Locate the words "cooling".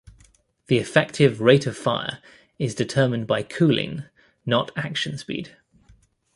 3.43-4.05